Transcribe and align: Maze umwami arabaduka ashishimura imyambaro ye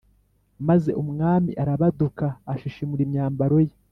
Maze 0.67 0.89
umwami 1.01 1.51
arabaduka 1.63 2.25
ashishimura 2.53 3.01
imyambaro 3.07 3.57
ye 3.67 3.75